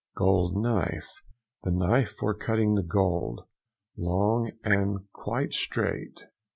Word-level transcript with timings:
GOLD 0.15 0.55
KNIFE.—The 0.57 1.69
knife 1.69 2.15
for 2.17 2.33
cutting 2.33 2.73
the 2.73 2.81
gold; 2.81 3.41
long 3.95 4.49
and 4.63 5.01
quite 5.13 5.53
straight. 5.53 6.25